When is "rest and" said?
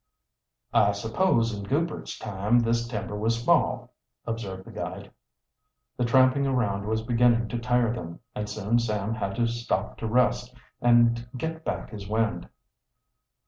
10.07-11.27